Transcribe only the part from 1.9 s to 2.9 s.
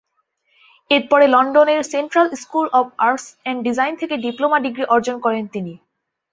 central school of